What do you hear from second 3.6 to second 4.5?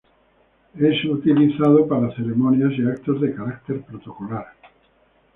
protocolar.